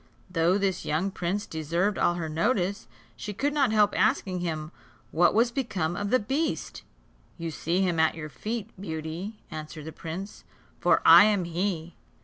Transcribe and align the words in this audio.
Though 0.31 0.57
this 0.57 0.83
young 0.83 1.11
prince 1.11 1.45
deserved 1.45 1.99
all 1.99 2.15
her 2.15 2.27
notice, 2.27 2.87
she 3.15 3.33
could 3.35 3.53
not 3.53 3.71
help 3.71 3.93
asking 3.95 4.39
him 4.39 4.71
what 5.11 5.35
was 5.35 5.51
become 5.51 5.95
of 5.95 6.09
the 6.09 6.17
beast. 6.17 6.81
"You 7.37 7.51
see 7.51 7.81
him 7.81 7.99
at 7.99 8.15
your 8.15 8.27
feet, 8.29 8.71
Beauty," 8.81 9.43
answered 9.51 9.85
the 9.85 9.91
prince, 9.91 10.43
"for 10.79 11.03
I 11.05 11.25
am 11.25 11.43
he. 11.43 11.93